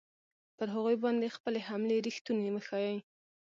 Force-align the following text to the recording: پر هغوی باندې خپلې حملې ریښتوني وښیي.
پر 0.57 0.67
هغوی 0.75 0.95
باندې 1.03 1.35
خپلې 1.37 1.59
حملې 1.67 1.97
ریښتوني 2.07 2.49
وښیي. 2.51 2.97